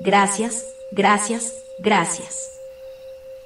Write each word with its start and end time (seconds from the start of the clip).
Gracias, 0.00 0.66
gracias, 0.92 1.54
gracias. 1.78 2.60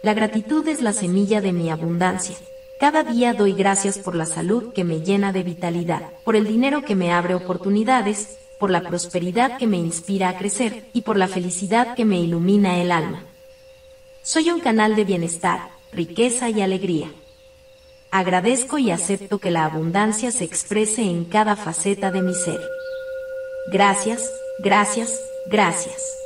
La 0.03 0.15
gratitud 0.15 0.67
es 0.69 0.83
la 0.83 0.93
semilla 0.93 1.41
de 1.41 1.53
mi 1.53 1.71
abundancia. 1.71 2.37
Cada 2.79 3.05
día 3.05 3.33
doy 3.33 3.53
gracias 3.53 3.99
por 3.99 4.15
la 4.15 4.27
salud 4.27 4.73
que 4.73 4.85
me 4.85 5.01
llena 5.01 5.33
de 5.33 5.45
vitalidad, 5.45 6.11
por 6.25 6.37
el 6.37 6.47
dinero 6.47 6.83
que 6.83 6.95
me 6.95 7.13
abre 7.13 7.35
oportunidades, 7.35 8.39
por 8.59 8.71
la 8.71 8.83
prosperidad 8.83 9.57
que 9.59 9.67
me 9.67 9.77
inspira 9.77 10.29
a 10.29 10.39
crecer 10.39 10.85
y 10.93 11.03
por 11.03 11.17
la 11.17 11.29
felicidad 11.29 11.95
que 11.95 12.05
me 12.05 12.21
ilumina 12.21 12.83
el 12.83 12.93
alma. 12.93 13.25
Soy 14.23 14.51
un 14.51 14.61
canal 14.61 14.95
de 14.95 15.05
bienestar, 15.05 15.71
riqueza 15.93 16.51
y 16.51 16.61
alegría. 16.61 17.11
Agradezco 18.11 18.79
y 18.79 18.91
acepto 18.91 19.39
que 19.39 19.51
la 19.51 19.65
abundancia 19.65 20.31
se 20.31 20.45
exprese 20.45 21.03
en 21.03 21.25
cada 21.25 21.57
faceta 21.57 22.11
de 22.11 22.21
mi 22.21 22.35
ser. 22.35 22.61
Gracias, 23.71 24.31
gracias, 24.59 25.19
gracias. 25.47 26.22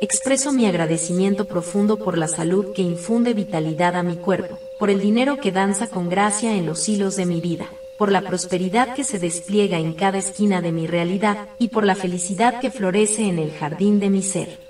Expreso 0.00 0.52
mi 0.52 0.64
agradecimiento 0.66 1.46
profundo 1.46 1.96
por 1.96 2.16
la 2.16 2.28
salud 2.28 2.72
que 2.72 2.82
infunde 2.82 3.34
vitalidad 3.34 3.96
a 3.96 4.04
mi 4.04 4.14
cuerpo, 4.14 4.56
por 4.78 4.90
el 4.90 5.00
dinero 5.00 5.38
que 5.38 5.50
danza 5.50 5.88
con 5.88 6.08
gracia 6.08 6.54
en 6.54 6.66
los 6.66 6.88
hilos 6.88 7.16
de 7.16 7.26
mi 7.26 7.40
vida, 7.40 7.66
por 7.98 8.12
la 8.12 8.20
prosperidad 8.20 8.94
que 8.94 9.02
se 9.02 9.18
despliega 9.18 9.78
en 9.78 9.94
cada 9.94 10.18
esquina 10.18 10.62
de 10.62 10.70
mi 10.70 10.86
realidad 10.86 11.48
y 11.58 11.68
por 11.68 11.84
la 11.84 11.96
felicidad 11.96 12.60
que 12.60 12.70
florece 12.70 13.22
en 13.22 13.40
el 13.40 13.50
jardín 13.50 13.98
de 13.98 14.08
mi 14.08 14.22
ser. 14.22 14.60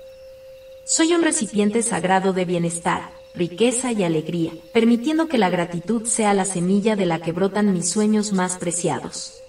Soy 0.83 1.13
un 1.13 1.21
recipiente 1.21 1.83
sagrado 1.83 2.33
de 2.33 2.45
bienestar, 2.45 3.11
riqueza 3.35 3.91
y 3.91 4.03
alegría, 4.03 4.51
permitiendo 4.73 5.27
que 5.27 5.37
la 5.37 5.51
gratitud 5.51 6.07
sea 6.07 6.33
la 6.33 6.45
semilla 6.45 6.95
de 6.95 7.05
la 7.05 7.19
que 7.19 7.33
brotan 7.33 7.71
mis 7.71 7.87
sueños 7.87 8.33
más 8.33 8.57
preciados. 8.57 9.43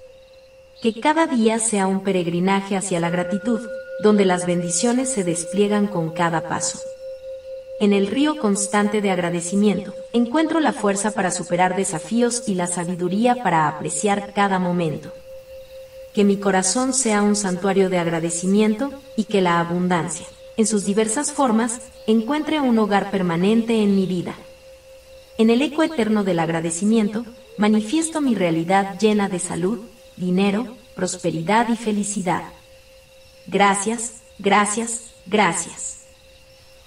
Que 0.83 1.01
cada 1.01 1.27
día 1.27 1.59
sea 1.59 1.87
un 1.87 2.03
peregrinaje 2.03 2.77
hacia 2.77 3.01
la 3.01 3.09
gratitud, 3.09 3.61
donde 4.03 4.25
las 4.25 4.47
bendiciones 4.47 5.11
se 5.11 5.25
despliegan 5.25 5.87
con 5.87 6.11
cada 6.11 6.49
paso. 6.49 6.79
En 7.81 7.95
el 7.95 8.09
río 8.09 8.37
constante 8.37 9.01
de 9.01 9.11
agradecimiento, 9.11 9.95
encuentro 10.13 10.61
la 10.61 10.75
fuerza 10.75 11.13
para 11.13 11.31
superar 11.31 11.77
desafíos 11.77 12.43
y 12.47 12.55
la 12.55 12.67
sabiduría 12.67 13.43
para 13.43 13.69
apreciar 13.69 14.35
cada 14.35 14.59
momento. 14.59 15.13
Que 16.13 16.25
mi 16.25 16.37
corazón 16.37 16.93
sea 16.93 17.23
un 17.23 17.37
santuario 17.37 17.89
de 17.89 17.99
agradecimiento 17.99 18.91
y 19.17 19.25
que 19.25 19.41
la 19.41 19.61
abundancia, 19.61 20.27
en 20.59 20.67
sus 20.67 20.85
diversas 20.85 21.33
formas, 21.33 21.81
encuentre 22.07 22.61
un 22.61 22.79
hogar 22.79 23.11
permanente 23.11 23.83
en 23.83 23.97
mi 23.97 24.05
vida. 24.05 24.35
En 25.39 25.49
el 25.49 25.63
eco 25.63 25.83
eterno 25.83 26.23
del 26.23 26.39
agradecimiento, 26.39 27.25
manifiesto 27.57 28.21
mi 28.21 28.35
realidad 28.35 28.99
llena 28.99 29.31
de 29.31 29.39
salud, 29.39 29.81
dinero, 30.17 30.77
prosperidad 30.95 31.71
y 31.71 31.77
felicidad. 31.77 32.43
Gracias, 33.51 34.13
gracias, 34.39 35.11
gracias. 35.27 36.03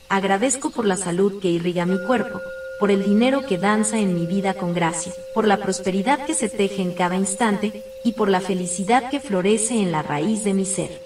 Agradezco 0.07 0.69
por 0.69 0.85
la 0.85 0.95
salud 0.95 1.41
que 1.41 1.49
irriga 1.49 1.85
mi 1.85 2.01
cuerpo, 2.07 2.39
por 2.79 2.89
el 2.89 3.03
dinero 3.03 3.45
que 3.45 3.57
danza 3.57 3.99
en 3.99 4.13
mi 4.13 4.25
vida 4.25 4.53
con 4.53 4.73
gracia, 4.73 5.11
por 5.33 5.45
la 5.45 5.57
prosperidad 5.57 6.25
que 6.25 6.33
se 6.33 6.47
teje 6.47 6.81
en 6.81 6.93
cada 6.93 7.17
instante 7.17 7.83
y 8.05 8.13
por 8.13 8.29
la 8.29 8.39
felicidad 8.39 9.09
que 9.09 9.19
florece 9.19 9.73
en 9.75 9.91
la 9.91 10.03
raíz 10.03 10.45
de 10.45 10.53
mi 10.53 10.65
ser. 10.65 11.01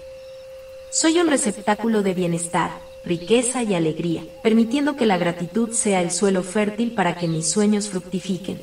Soy 0.90 1.18
un 1.18 1.26
receptáculo 1.26 2.04
de 2.04 2.14
bienestar, 2.14 2.70
riqueza 3.04 3.64
y 3.64 3.74
alegría, 3.74 4.22
permitiendo 4.44 4.94
que 4.94 5.06
la 5.06 5.18
gratitud 5.18 5.72
sea 5.72 6.02
el 6.02 6.12
suelo 6.12 6.44
fértil 6.44 6.92
para 6.92 7.16
que 7.16 7.26
mis 7.26 7.50
sueños 7.50 7.88
fructifiquen. 7.88 8.60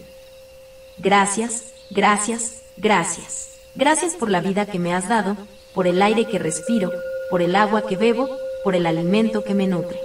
Gracias, 0.98 1.74
gracias, 1.90 2.62
gracias. 2.78 3.50
Gracias 3.76 4.14
por 4.14 4.32
la 4.32 4.40
vida 4.40 4.66
que 4.66 4.80
me 4.80 4.94
has 4.94 5.10
dado, 5.10 5.36
por 5.76 5.86
el 5.86 6.02
aire 6.02 6.26
que 6.26 6.40
respiro, 6.40 6.92
por 7.30 7.42
el 7.44 7.56
agua 7.56 7.86
que 7.86 7.98
bebo, 7.98 8.40
por 8.64 8.76
el 8.76 8.88
alimento 8.88 9.44
que 9.44 9.54
me 9.54 9.68
nutre. 9.68 10.00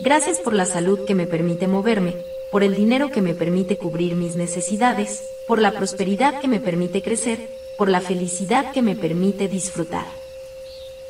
Gracias 0.00 0.40
por 0.40 0.52
la 0.52 0.66
salud 0.66 1.06
que 1.06 1.14
me 1.14 1.26
permite 1.26 1.68
moverme, 1.68 2.16
por 2.50 2.62
el 2.62 2.74
dinero 2.74 3.10
que 3.10 3.22
me 3.22 3.34
permite 3.34 3.78
cubrir 3.78 4.16
mis 4.16 4.36
necesidades, 4.36 5.24
por 5.46 5.60
la 5.60 5.72
prosperidad 5.72 6.40
que 6.40 6.48
me 6.48 6.60
permite 6.60 7.00
crecer, 7.00 7.48
por 7.78 7.88
la 7.88 8.00
felicidad 8.00 8.72
que 8.72 8.82
me 8.82 8.96
permite 8.96 9.48
disfrutar. 9.48 10.06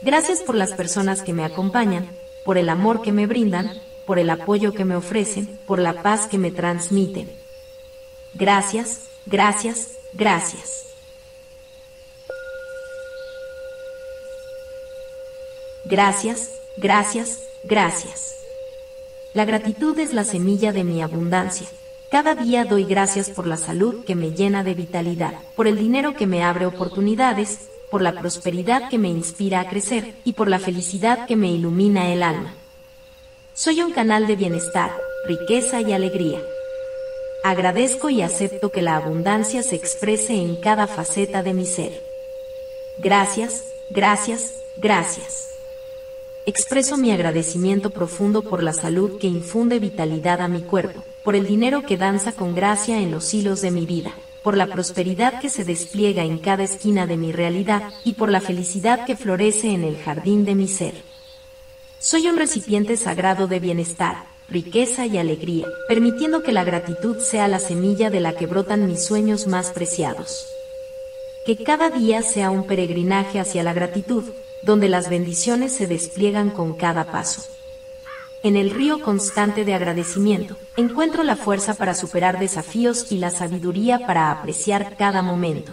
Gracias 0.02 0.42
por 0.42 0.54
las 0.54 0.72
personas 0.72 1.22
que 1.22 1.32
me 1.32 1.44
acompañan, 1.44 2.08
por 2.44 2.58
el 2.58 2.68
amor 2.68 3.00
que 3.00 3.12
me 3.12 3.26
brindan, 3.26 3.80
por 4.06 4.18
el 4.18 4.28
apoyo 4.28 4.72
que 4.72 4.84
me 4.84 4.96
ofrecen, 4.96 5.58
por 5.66 5.78
la 5.78 6.02
paz 6.02 6.26
que 6.26 6.36
me 6.36 6.50
transmiten. 6.50 7.30
Gracias, 8.34 9.08
gracias, 9.26 9.92
gracias. 10.12 10.93
Gracias, 15.86 16.50
gracias, 16.78 17.42
gracias. 17.64 18.36
La 19.34 19.44
gratitud 19.44 19.98
es 19.98 20.14
la 20.14 20.24
semilla 20.24 20.72
de 20.72 20.82
mi 20.84 21.02
abundancia. 21.02 21.66
Cada 22.10 22.34
día 22.34 22.64
doy 22.64 22.84
gracias 22.84 23.28
por 23.28 23.46
la 23.46 23.56
salud 23.56 24.04
que 24.04 24.14
me 24.14 24.30
llena 24.30 24.64
de 24.64 24.74
vitalidad, 24.74 25.34
por 25.56 25.66
el 25.66 25.76
dinero 25.76 26.14
que 26.14 26.26
me 26.26 26.42
abre 26.42 26.64
oportunidades, 26.64 27.68
por 27.90 28.00
la 28.00 28.12
prosperidad 28.12 28.88
que 28.88 28.98
me 28.98 29.08
inspira 29.08 29.60
a 29.60 29.68
crecer 29.68 30.14
y 30.24 30.32
por 30.32 30.48
la 30.48 30.58
felicidad 30.58 31.26
que 31.26 31.36
me 31.36 31.48
ilumina 31.48 32.12
el 32.12 32.22
alma. 32.22 32.54
Soy 33.52 33.82
un 33.82 33.92
canal 33.92 34.26
de 34.26 34.36
bienestar, 34.36 34.90
riqueza 35.26 35.80
y 35.80 35.92
alegría. 35.92 36.40
Agradezco 37.44 38.08
y 38.08 38.22
acepto 38.22 38.70
que 38.70 38.80
la 38.80 38.96
abundancia 38.96 39.62
se 39.62 39.76
exprese 39.76 40.34
en 40.34 40.56
cada 40.56 40.86
faceta 40.86 41.42
de 41.42 41.52
mi 41.52 41.66
ser. 41.66 42.02
Gracias, 42.98 43.64
gracias, 43.90 44.54
gracias. 44.78 45.53
Expreso 46.46 46.98
mi 46.98 47.10
agradecimiento 47.10 47.88
profundo 47.88 48.42
por 48.42 48.62
la 48.62 48.74
salud 48.74 49.18
que 49.18 49.26
infunde 49.26 49.78
vitalidad 49.78 50.42
a 50.42 50.48
mi 50.48 50.60
cuerpo, 50.60 51.02
por 51.24 51.34
el 51.36 51.46
dinero 51.46 51.82
que 51.86 51.96
danza 51.96 52.32
con 52.32 52.54
gracia 52.54 53.00
en 53.00 53.10
los 53.10 53.32
hilos 53.32 53.62
de 53.62 53.70
mi 53.70 53.86
vida, 53.86 54.12
por 54.42 54.54
la 54.54 54.66
prosperidad 54.66 55.40
que 55.40 55.48
se 55.48 55.64
despliega 55.64 56.22
en 56.22 56.36
cada 56.36 56.64
esquina 56.64 57.06
de 57.06 57.16
mi 57.16 57.32
realidad 57.32 57.84
y 58.04 58.12
por 58.12 58.30
la 58.30 58.42
felicidad 58.42 59.06
que 59.06 59.16
florece 59.16 59.68
en 59.70 59.84
el 59.84 59.96
jardín 59.96 60.44
de 60.44 60.54
mi 60.54 60.68
ser. 60.68 60.92
Soy 61.98 62.26
un 62.26 62.36
recipiente 62.36 62.98
sagrado 62.98 63.46
de 63.46 63.58
bienestar, 63.58 64.26
riqueza 64.50 65.06
y 65.06 65.16
alegría, 65.16 65.66
permitiendo 65.88 66.42
que 66.42 66.52
la 66.52 66.64
gratitud 66.64 67.20
sea 67.20 67.48
la 67.48 67.58
semilla 67.58 68.10
de 68.10 68.20
la 68.20 68.34
que 68.34 68.46
brotan 68.46 68.86
mis 68.86 69.02
sueños 69.02 69.46
más 69.46 69.70
preciados. 69.70 70.44
Que 71.46 71.56
cada 71.64 71.88
día 71.88 72.20
sea 72.20 72.50
un 72.50 72.66
peregrinaje 72.66 73.40
hacia 73.40 73.62
la 73.62 73.72
gratitud, 73.72 74.24
donde 74.64 74.88
las 74.88 75.08
bendiciones 75.08 75.72
se 75.72 75.86
despliegan 75.86 76.50
con 76.50 76.74
cada 76.74 77.04
paso 77.04 77.42
en 78.44 78.56
el 78.56 78.70
río 78.70 79.00
constante 79.00 79.64
de 79.64 79.72
agradecimiento, 79.72 80.58
encuentro 80.76 81.22
la 81.22 81.34
fuerza 81.34 81.72
para 81.74 81.94
superar 81.94 82.38
desafíos 82.38 83.10
y 83.10 83.16
la 83.16 83.30
sabiduría 83.30 84.06
para 84.06 84.30
apreciar 84.30 84.96
cada 84.98 85.22
momento. 85.22 85.72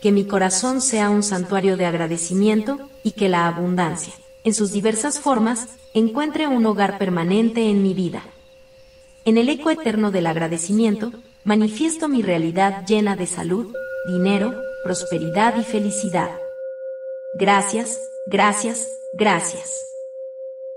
Que 0.00 0.10
mi 0.10 0.24
corazón 0.24 0.80
sea 0.80 1.10
un 1.10 1.22
santuario 1.22 1.76
de 1.76 1.84
agradecimiento 1.84 2.78
y 3.02 3.12
que 3.12 3.28
la 3.28 3.46
abundancia, 3.46 4.14
en 4.44 4.54
sus 4.54 4.72
diversas 4.72 5.20
formas, 5.20 5.68
encuentre 5.92 6.46
un 6.46 6.64
hogar 6.64 6.96
permanente 6.96 7.68
en 7.68 7.82
mi 7.82 7.92
vida. 7.92 8.22
En 9.26 9.36
el 9.36 9.50
eco 9.50 9.68
eterno 9.68 10.10
del 10.10 10.26
agradecimiento, 10.26 11.12
manifiesto 11.44 12.08
mi 12.08 12.22
realidad 12.22 12.86
llena 12.86 13.14
de 13.14 13.26
salud, 13.26 13.74
dinero, 14.06 14.54
prosperidad 14.84 15.60
y 15.60 15.64
felicidad. 15.64 16.30
Gracias, 17.34 18.00
gracias, 18.26 19.00
gracias. 19.12 19.86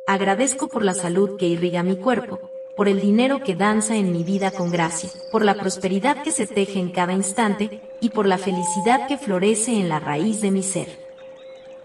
Agradezco 0.06 0.68
por 0.68 0.84
la 0.84 0.94
salud 0.94 1.38
que 1.38 1.48
irriga 1.48 1.82
mi 1.82 1.96
cuerpo, 1.96 2.40
por 2.76 2.90
el 2.90 3.00
dinero 3.00 3.42
que 3.42 3.56
danza 3.56 3.96
en 3.96 4.12
mi 4.12 4.24
vida 4.24 4.52
con 4.52 4.70
gracia, 4.70 5.10
por 5.32 5.46
la 5.46 5.56
prosperidad 5.56 6.24
que 6.24 6.32
se 6.32 6.48
teje 6.48 6.80
en 6.80 6.92
cada 6.92 7.14
instante 7.14 7.82
y 8.02 8.10
por 8.10 8.26
la 8.26 8.38
felicidad 8.38 9.08
que 9.08 9.18
florece 9.18 9.80
en 9.80 9.88
la 9.88 10.00
raíz 10.00 10.42
de 10.42 10.52
mi 10.52 10.62
ser. 10.62 10.88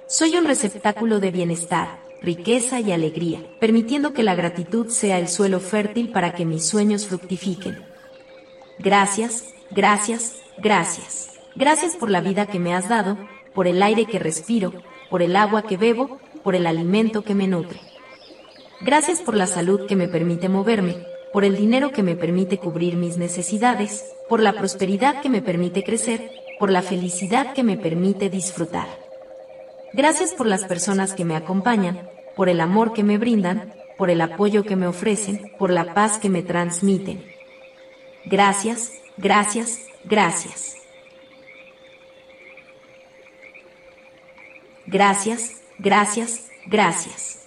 Soy 0.07 0.37
un 0.37 0.45
receptáculo 0.45 1.21
de 1.21 1.31
bienestar, 1.31 2.01
riqueza 2.21 2.81
y 2.81 2.91
alegría, 2.91 3.43
permitiendo 3.61 4.13
que 4.13 4.25
la 4.25 4.35
gratitud 4.35 4.89
sea 4.89 5.19
el 5.19 5.29
suelo 5.29 5.61
fértil 5.61 6.11
para 6.11 6.33
que 6.33 6.45
mis 6.45 6.67
sueños 6.67 7.07
fructifiquen. 7.07 7.85
Gracias, 8.79 9.45
gracias, 9.71 10.37
gracias. 10.59 11.31
Gracias 11.55 11.97
por 11.97 12.11
la 12.11 12.21
vida 12.21 12.47
que 12.47 12.59
me 12.59 12.75
has 12.75 12.89
dado, 12.89 13.17
por 13.57 13.67
el 13.67 13.83
aire 13.83 14.05
que 14.05 14.19
respiro, 14.19 14.75
por 15.09 15.23
el 15.23 15.35
agua 15.35 15.63
que 15.63 15.79
bebo, 15.79 16.21
por 16.45 16.55
el 16.55 16.67
alimento 16.67 17.23
que 17.23 17.35
me 17.35 17.49
nutre. 17.49 17.81
Gracias 18.83 19.23
por 19.23 19.35
la 19.35 19.47
salud 19.47 19.87
que 19.87 19.97
me 19.97 20.09
permite 20.09 20.51
moverme, 20.51 20.99
por 21.33 21.43
el 21.43 21.57
dinero 21.57 21.91
que 21.91 22.03
me 22.03 22.17
permite 22.17 22.59
cubrir 22.59 22.97
mis 22.97 23.17
necesidades, 23.17 24.05
por 24.29 24.41
la 24.41 24.53
prosperidad 24.53 25.23
que 25.23 25.31
me 25.31 25.41
permite 25.41 25.83
crecer, 25.83 26.31
por 26.59 26.71
la 26.71 26.83
felicidad 26.83 27.55
que 27.55 27.63
me 27.63 27.79
permite 27.79 28.29
disfrutar. 28.29 28.87
Gracias 29.95 30.35
por 30.35 30.47
las 30.47 30.65
personas 30.65 31.15
que 31.15 31.25
me 31.25 31.35
acompañan, 31.35 32.11
por 32.37 32.51
el 32.51 32.61
amor 32.61 32.93
que 32.93 33.05
me 33.05 33.17
brindan, 33.17 33.73
por 33.97 34.11
el 34.11 34.21
apoyo 34.21 34.65
que 34.65 34.77
me 34.77 34.87
ofrecen, 34.87 35.51
por 35.59 35.71
la 35.71 35.95
paz 35.95 36.19
que 36.19 36.29
me 36.29 36.43
transmiten. 36.43 37.25
Gracias, 38.27 38.93
gracias, 39.17 39.81
gracias. 40.05 40.86
Gracias, 44.87 45.63
gracias, 45.79 46.49
gracias. 46.67 47.47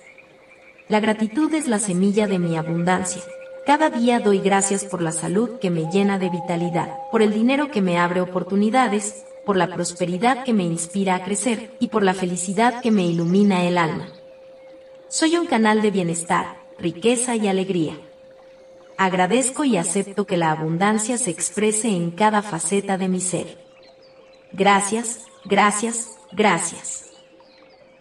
La 0.89 1.00
gratitud 1.00 1.53
es 1.53 1.68
la 1.68 1.80
semilla 1.80 2.27
de 2.27 2.39
mi 2.39 2.57
abundancia. 2.57 3.21
Cada 3.65 3.89
día 3.89 4.19
doy 4.19 4.39
gracias 4.39 4.83
por 4.83 5.01
la 5.01 5.12
salud 5.12 5.59
que 5.59 5.69
me 5.69 5.89
llena 5.91 6.18
de 6.18 6.30
vitalidad, 6.30 6.89
por 7.12 7.21
el 7.21 7.31
dinero 7.31 7.71
que 7.71 7.81
me 7.81 7.97
abre 7.97 8.19
oportunidades, 8.19 9.24
por 9.45 9.56
la 9.56 9.68
prosperidad 9.68 10.44
que 10.44 10.53
me 10.53 10.63
inspira 10.63 11.15
a 11.15 11.24
crecer 11.24 11.75
y 11.80 11.88
por 11.88 12.03
la 12.03 12.13
felicidad 12.13 12.81
que 12.81 12.91
me 12.91 13.06
ilumina 13.06 13.63
el 13.65 13.77
alma. 13.77 14.07
Soy 15.07 15.38
un 15.38 15.45
canal 15.45 15.81
de 15.81 15.92
bienestar, 15.92 16.57
riqueza 16.77 17.35
y 17.35 17.47
alegría. 17.47 17.97
Agradezco 18.97 19.63
y 19.63 19.77
acepto 19.77 20.25
que 20.25 20.38
la 20.38 20.51
abundancia 20.51 21.18
se 21.18 21.31
exprese 21.31 21.88
en 21.88 22.12
cada 22.12 22.42
faceta 22.42 22.97
de 22.97 23.07
mi 23.07 23.21
ser. 23.21 23.57
Gracias, 24.51 25.21
gracias, 25.45 26.18
gracias. 26.31 27.08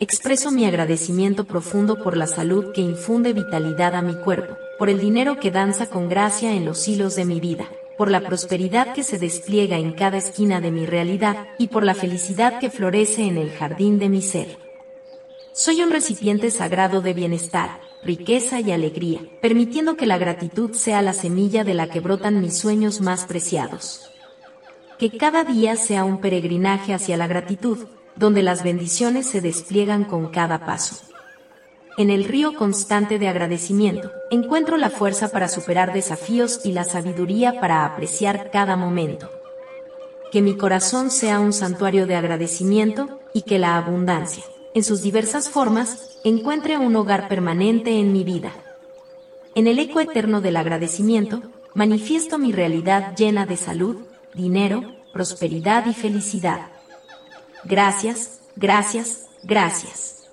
Expreso 0.00 0.52
mi 0.52 0.64
agradecimiento 0.64 1.44
profundo 1.44 2.00
por 2.00 2.16
la 2.16 2.28
salud 2.28 2.70
que 2.72 2.80
infunde 2.80 3.32
vitalidad 3.32 3.96
a 3.96 4.02
mi 4.02 4.14
cuerpo, 4.14 4.56
por 4.78 4.88
el 4.88 5.00
dinero 5.00 5.40
que 5.40 5.50
danza 5.50 5.90
con 5.90 6.08
gracia 6.08 6.52
en 6.52 6.64
los 6.64 6.86
hilos 6.86 7.16
de 7.16 7.24
mi 7.24 7.40
vida, 7.40 7.68
por 7.96 8.08
la 8.08 8.20
prosperidad 8.20 8.94
que 8.94 9.02
se 9.02 9.18
despliega 9.18 9.76
en 9.76 9.90
cada 9.90 10.18
esquina 10.18 10.60
de 10.60 10.70
mi 10.70 10.86
realidad 10.86 11.48
y 11.58 11.66
por 11.66 11.82
la 11.82 11.96
felicidad 11.96 12.60
que 12.60 12.70
florece 12.70 13.24
en 13.24 13.38
el 13.38 13.50
jardín 13.50 13.98
de 13.98 14.08
mi 14.08 14.22
ser. 14.22 14.56
Soy 15.52 15.82
un 15.82 15.90
recipiente 15.90 16.52
sagrado 16.52 17.00
de 17.00 17.12
bienestar, 17.12 17.80
riqueza 18.04 18.60
y 18.60 18.70
alegría, 18.70 19.20
permitiendo 19.42 19.96
que 19.96 20.06
la 20.06 20.16
gratitud 20.16 20.74
sea 20.74 21.02
la 21.02 21.12
semilla 21.12 21.64
de 21.64 21.74
la 21.74 21.88
que 21.88 21.98
brotan 21.98 22.40
mis 22.40 22.56
sueños 22.56 23.00
más 23.00 23.24
preciados. 23.24 24.08
Que 24.96 25.10
cada 25.18 25.42
día 25.42 25.74
sea 25.74 26.04
un 26.04 26.20
peregrinaje 26.20 26.94
hacia 26.94 27.16
la 27.16 27.26
gratitud, 27.26 27.88
donde 28.18 28.42
las 28.42 28.62
bendiciones 28.62 29.26
se 29.26 29.40
despliegan 29.40 30.04
con 30.04 30.28
cada 30.28 30.66
paso 30.66 31.08
en 31.98 32.10
el 32.10 32.22
río 32.24 32.54
constante 32.54 33.18
de 33.18 33.26
agradecimiento, 33.26 34.12
encuentro 34.30 34.76
la 34.76 34.88
fuerza 34.88 35.30
para 35.30 35.48
superar 35.48 35.92
desafíos 35.92 36.60
y 36.62 36.70
la 36.70 36.84
sabiduría 36.84 37.60
para 37.60 37.84
apreciar 37.84 38.52
cada 38.52 38.76
momento. 38.76 39.28
Que 40.30 40.40
mi 40.40 40.56
corazón 40.56 41.10
sea 41.10 41.40
un 41.40 41.52
santuario 41.52 42.06
de 42.06 42.14
agradecimiento 42.14 43.18
y 43.34 43.42
que 43.42 43.58
la 43.58 43.76
abundancia, 43.76 44.44
en 44.74 44.84
sus 44.84 45.02
diversas 45.02 45.48
formas, 45.48 46.20
encuentre 46.22 46.78
un 46.78 46.94
hogar 46.94 47.26
permanente 47.26 47.98
en 47.98 48.12
mi 48.12 48.22
vida. 48.22 48.52
En 49.56 49.66
el 49.66 49.80
eco 49.80 49.98
eterno 49.98 50.40
del 50.40 50.56
agradecimiento, 50.56 51.42
manifiesto 51.74 52.38
mi 52.38 52.52
realidad 52.52 53.16
llena 53.16 53.44
de 53.44 53.56
salud, 53.56 53.96
dinero, 54.34 54.84
prosperidad 55.12 55.86
y 55.86 55.94
felicidad. 55.94 56.60
Gracias, 57.64 58.40
gracias, 58.56 59.26
gracias. 59.42 60.28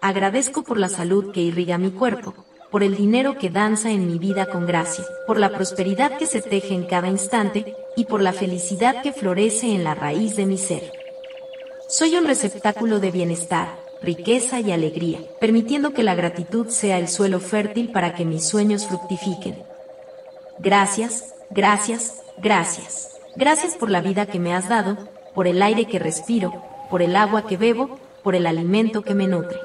Agradezco 0.00 0.62
por 0.62 0.78
la 0.78 0.88
salud 0.88 1.32
que 1.32 1.40
irriga 1.40 1.78
mi 1.78 1.90
cuerpo, 1.90 2.34
por 2.70 2.82
el 2.82 2.96
dinero 2.96 3.38
que 3.38 3.50
danza 3.50 3.90
en 3.90 4.06
mi 4.06 4.18
vida 4.18 4.46
con 4.46 4.66
gracia, 4.66 5.04
por 5.26 5.38
la 5.38 5.50
prosperidad 5.50 6.18
que 6.18 6.26
se 6.26 6.42
teje 6.42 6.74
en 6.74 6.84
cada 6.84 7.08
instante 7.08 7.74
y 7.96 8.04
por 8.04 8.20
la 8.20 8.32
felicidad 8.32 9.02
que 9.02 9.12
florece 9.12 9.74
en 9.74 9.84
la 9.84 9.94
raíz 9.94 10.36
de 10.36 10.46
mi 10.46 10.58
ser. 10.58 10.92
Soy 11.88 12.16
un 12.16 12.26
receptáculo 12.26 13.00
de 13.00 13.10
bienestar, 13.10 13.78
riqueza 14.02 14.60
y 14.60 14.72
alegría, 14.72 15.20
permitiendo 15.40 15.92
que 15.92 16.02
la 16.02 16.14
gratitud 16.14 16.68
sea 16.68 16.98
el 16.98 17.08
suelo 17.08 17.40
fértil 17.40 17.90
para 17.90 18.14
que 18.14 18.24
mis 18.24 18.46
sueños 18.46 18.86
fructifiquen. 18.86 19.56
Gracias, 20.58 21.34
gracias, 21.50 22.22
gracias. 22.38 23.10
Gracias 23.36 23.74
por 23.74 23.90
la 23.90 24.00
vida 24.00 24.26
que 24.26 24.38
me 24.38 24.54
has 24.54 24.68
dado, 24.68 24.96
por 25.36 25.46
el 25.46 25.62
aire 25.62 25.84
que 25.84 25.98
respiro, 25.98 26.50
por 26.90 27.02
el 27.02 27.14
agua 27.14 27.46
que 27.46 27.58
bebo, 27.58 27.98
por 28.22 28.34
el 28.34 28.46
alimento 28.46 29.02
que 29.02 29.14
me 29.14 29.28
nutre. 29.28 29.60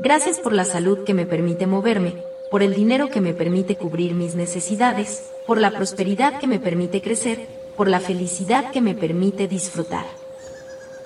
Gracias 0.00 0.40
por 0.40 0.52
la 0.52 0.64
salud 0.64 1.04
que 1.04 1.14
me 1.14 1.26
permite 1.26 1.68
moverme, 1.68 2.16
por 2.50 2.64
el 2.64 2.74
dinero 2.74 3.08
que 3.08 3.20
me 3.20 3.34
permite 3.34 3.76
cubrir 3.76 4.14
mis 4.14 4.34
necesidades, 4.34 5.30
por 5.46 5.60
la 5.60 5.70
prosperidad 5.70 6.40
que 6.40 6.48
me 6.48 6.58
permite 6.58 7.00
crecer, 7.00 7.46
por 7.76 7.88
la 7.88 8.00
felicidad 8.00 8.72
que 8.72 8.80
me 8.80 8.96
permite 8.96 9.46
disfrutar. 9.46 10.04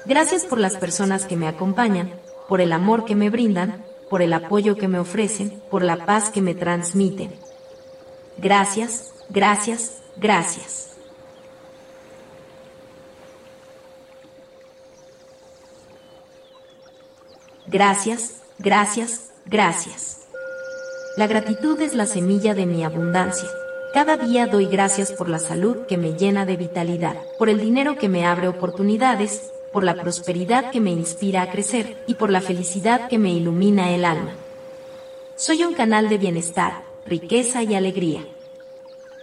Gracias 0.06 0.46
por 0.46 0.58
las 0.58 0.76
personas 0.76 1.26
que 1.26 1.36
me 1.36 1.46
acompañan, 1.46 2.10
por 2.48 2.62
el 2.62 2.72
amor 2.72 3.04
que 3.04 3.16
me 3.16 3.28
brindan, 3.28 3.84
por 4.08 4.22
el 4.22 4.32
apoyo 4.32 4.76
que 4.76 4.88
me 4.88 4.98
ofrecen, 4.98 5.60
por 5.70 5.82
la 5.82 6.06
paz 6.06 6.30
que 6.30 6.40
me 6.40 6.54
transmiten. 6.54 7.30
Gracias, 8.38 9.12
gracias, 9.28 9.98
gracias. 10.16 10.97
Gracias, 17.70 18.38
Gracias, 18.60 19.30
gracias. 19.46 20.26
La 21.16 21.28
gratitud 21.28 21.80
es 21.80 21.94
la 21.94 22.06
semilla 22.06 22.54
de 22.54 22.66
mi 22.66 22.82
abundancia. 22.82 23.48
Cada 23.94 24.16
día 24.16 24.48
doy 24.48 24.66
gracias 24.66 25.12
por 25.12 25.28
la 25.28 25.38
salud 25.38 25.86
que 25.86 25.96
me 25.96 26.14
llena 26.14 26.44
de 26.44 26.56
vitalidad, 26.56 27.14
por 27.38 27.48
el 27.48 27.60
dinero 27.60 27.96
que 27.96 28.08
me 28.08 28.26
abre 28.26 28.48
oportunidades, 28.48 29.52
por 29.72 29.84
la 29.84 29.94
prosperidad 29.94 30.72
que 30.72 30.80
me 30.80 30.90
inspira 30.90 31.42
a 31.42 31.52
crecer 31.52 32.02
y 32.08 32.14
por 32.14 32.30
la 32.30 32.40
felicidad 32.40 33.06
que 33.06 33.18
me 33.18 33.30
ilumina 33.30 33.92
el 33.92 34.04
alma. 34.04 34.32
Soy 35.36 35.62
un 35.62 35.74
canal 35.74 36.08
de 36.08 36.18
bienestar, 36.18 36.82
riqueza 37.06 37.62
y 37.62 37.76
alegría. 37.76 38.26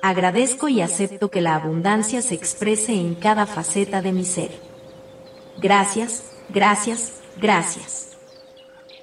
Agradezco 0.01 0.69
y 0.69 0.79
acepto 0.79 1.29
que 1.29 1.41
la 1.41 1.55
abundancia 1.55 2.21
se 2.21 2.35
exprese 2.35 2.93
en 2.93 3.15
cada 3.15 3.47
faceta 3.47 4.01
de 4.01 4.13
mi 4.13 4.23
ser. 4.23 4.51
Gracias, 5.57 6.23
gracias, 6.49 7.15
gracias. 7.37 8.14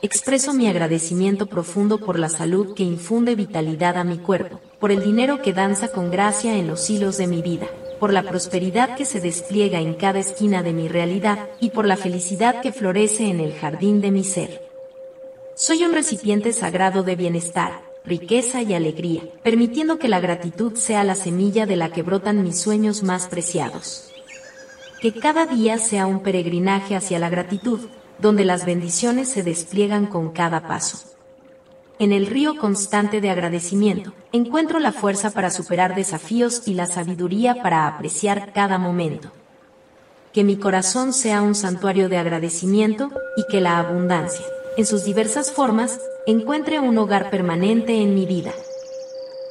Expreso 0.05 0.53
mi 0.53 0.67
agradecimiento 0.67 1.47
profundo 1.47 1.99
por 1.99 2.19
la 2.19 2.29
salud 2.29 2.75
que 2.75 2.83
infunde 2.83 3.37
vitalidad 3.37 3.97
a 3.97 4.03
mi 4.03 4.19
cuerpo, 4.19 4.61
por 4.81 4.91
el 4.91 5.01
dinero 5.01 5.41
que 5.43 5.53
danza 5.53 5.93
con 5.93 6.11
gracia 6.11 6.57
en 6.57 6.67
los 6.67 6.91
hilos 6.91 7.19
de 7.19 7.29
mi 7.29 7.41
vida, 7.41 7.69
por 8.01 8.13
la 8.13 8.25
prosperidad 8.25 8.97
que 8.97 9.05
se 9.05 9.21
despliega 9.21 9.79
en 9.79 9.95
cada 9.95 10.19
esquina 10.19 10.65
de 10.65 10.73
mi 10.73 10.89
realidad 10.89 11.49
y 11.61 11.71
por 11.71 11.87
la 11.87 11.97
felicidad 11.97 12.61
que 12.63 12.73
florece 12.73 13.29
en 13.29 13.39
el 13.39 13.55
jardín 13.55 14.01
de 14.01 14.11
mi 14.11 14.25
ser. 14.25 14.61
Soy 15.55 15.85
un 15.85 15.93
recipiente 15.93 16.53
sagrado 16.53 17.05
de 17.05 17.15
bienestar, 17.15 17.83
riqueza 18.05 18.61
y 18.61 18.75
alegría, 18.75 19.23
permitiendo 19.45 20.01
que 20.01 20.09
la 20.09 20.19
gratitud 20.19 20.75
sea 20.75 21.05
la 21.05 21.15
semilla 21.15 21.65
de 21.65 21.77
la 21.77 21.93
que 21.93 22.03
brotan 22.03 22.43
mis 22.43 22.59
sueños 22.59 23.05
más 23.05 23.29
preciados. 23.29 24.11
Que 25.01 25.13
cada 25.13 25.47
día 25.47 25.79
sea 25.79 26.07
un 26.07 26.25
peregrinaje 26.25 26.97
hacia 26.97 27.21
la 27.21 27.31
gratitud, 27.31 27.79
donde 28.23 28.45
las 28.45 28.65
bendiciones 28.65 29.29
se 29.29 29.43
despliegan 29.43 30.07
con 30.07 30.31
cada 30.31 30.69
paso. 30.69 30.99
En 31.99 32.13
el 32.13 32.27
río 32.27 32.57
constante 32.57 33.21
de 33.21 33.31
agradecimiento, 33.31 34.13
encuentro 34.33 34.79
la 34.79 34.93
fuerza 34.93 35.31
para 35.31 35.51
superar 35.51 35.97
desafíos 35.97 36.63
y 36.67 36.75
la 36.75 36.87
sabiduría 36.87 37.63
para 37.63 37.89
apreciar 37.89 38.53
cada 38.53 38.79
momento. 38.79 39.33
Que 40.33 40.45
mi 40.45 40.57
corazón 40.57 41.13
sea 41.13 41.43
un 41.43 41.57
santuario 41.57 42.09
de 42.09 42.17
agradecimiento 42.17 43.11
y 43.37 43.45
que 43.51 43.61
la 43.61 43.79
abundancia, 43.79 44.47
en 44.77 44.87
sus 44.87 45.05
diversas 45.05 45.51
formas, 45.51 46.01
encuentre 46.27 46.79
un 46.79 46.97
hogar 46.99 47.29
permanente 47.29 48.01
en 48.01 48.15
mi 48.15 48.25
vida. 48.25 48.53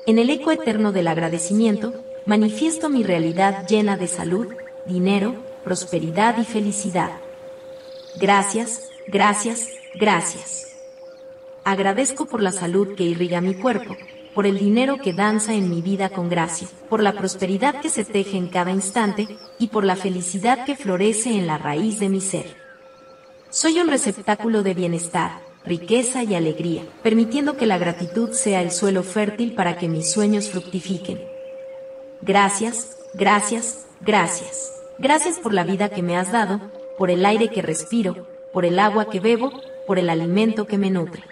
En 0.07 0.17
el 0.17 0.29
eco 0.29 0.49
eterno 0.51 0.93
del 0.93 1.09
agradecimiento, 1.09 1.93
manifiesto 2.25 2.89
mi 2.89 3.03
realidad 3.03 3.67
llena 3.67 3.97
de 3.97 4.07
salud, 4.07 4.47
dinero, 4.85 5.35
prosperidad 5.65 6.37
y 6.39 6.45
felicidad. 6.45 7.11
Gracias, 8.19 8.89
gracias, 9.07 9.69
gracias. 9.95 10.67
Agradezco 11.63 12.25
por 12.25 12.41
la 12.41 12.51
salud 12.51 12.95
que 12.95 13.03
irriga 13.03 13.39
mi 13.39 13.53
cuerpo, 13.53 13.95
por 14.33 14.45
el 14.45 14.57
dinero 14.57 14.97
que 14.97 15.13
danza 15.13 15.53
en 15.53 15.69
mi 15.69 15.81
vida 15.81 16.09
con 16.09 16.29
gracia, 16.29 16.67
por 16.89 17.01
la 17.01 17.13
prosperidad 17.13 17.81
que 17.81 17.89
se 17.89 18.03
teje 18.03 18.37
en 18.37 18.47
cada 18.47 18.71
instante 18.71 19.27
y 19.59 19.67
por 19.67 19.83
la 19.83 19.95
felicidad 19.95 20.65
que 20.65 20.75
florece 20.75 21.31
en 21.31 21.47
la 21.47 21.57
raíz 21.57 21.99
de 21.99 22.09
mi 22.09 22.21
ser. 22.21 22.55
Soy 23.49 23.79
un 23.79 23.87
receptáculo 23.87 24.63
de 24.63 24.73
bienestar, 24.73 25.41
riqueza 25.65 26.23
y 26.23 26.35
alegría, 26.35 26.83
permitiendo 27.03 27.57
que 27.57 27.65
la 27.65 27.77
gratitud 27.77 28.31
sea 28.31 28.61
el 28.61 28.71
suelo 28.71 29.03
fértil 29.03 29.53
para 29.53 29.77
que 29.77 29.87
mis 29.87 30.11
sueños 30.11 30.49
fructifiquen. 30.49 31.21
Gracias, 32.21 32.97
gracias, 33.13 33.85
gracias. 34.01 34.73
Gracias 34.97 35.39
por 35.39 35.53
la 35.53 35.63
vida 35.63 35.89
que 35.89 36.01
me 36.01 36.17
has 36.17 36.31
dado 36.31 36.61
por 37.01 37.09
el 37.09 37.25
aire 37.25 37.47
que 37.47 37.63
respiro, 37.63 38.27
por 38.53 38.63
el 38.63 38.77
agua 38.77 39.09
que 39.09 39.19
bebo, 39.19 39.51
por 39.87 39.97
el 39.97 40.07
alimento 40.07 40.67
que 40.67 40.77
me 40.77 40.91
nutre. 40.91 41.23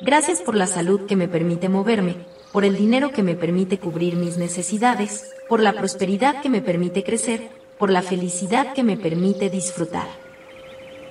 Gracias 0.00 0.40
por 0.40 0.54
la 0.54 0.68
salud 0.68 1.06
que 1.06 1.16
me 1.16 1.26
permite 1.26 1.68
moverme, 1.68 2.14
por 2.52 2.64
el 2.64 2.76
dinero 2.76 3.10
que 3.10 3.24
me 3.24 3.34
permite 3.34 3.78
cubrir 3.80 4.14
mis 4.14 4.36
necesidades, 4.36 5.34
por 5.48 5.58
la 5.58 5.72
prosperidad 5.72 6.42
que 6.42 6.48
me 6.48 6.62
permite 6.62 7.02
crecer, 7.02 7.48
por 7.76 7.90
la 7.90 8.02
felicidad 8.02 8.72
que 8.72 8.84
me 8.84 8.96
permite 8.96 9.50
disfrutar. 9.50 10.06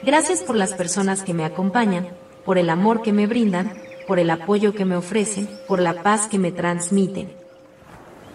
Gracias 0.01 0.43
por 0.43 0.55
las 0.55 0.74
personas 0.74 1.24
que 1.24 1.33
me 1.33 1.43
acompañan, 1.43 2.07
por 2.45 2.57
el 2.57 2.69
amor 2.69 3.01
que 3.01 3.12
me 3.12 3.27
brindan, 3.27 3.74
por 4.07 4.17
el 4.17 4.29
apoyo 4.29 4.74
que 4.74 4.86
me 4.86 4.95
ofrecen, 4.95 5.50
por 5.67 5.81
la 5.81 6.03
paz 6.03 6.29
que 6.29 6.39
me 6.39 6.53
transmiten. 6.53 7.33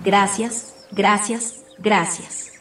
Gracias, 0.04 0.74
gracias, 0.92 1.64
gracias. 1.78 2.51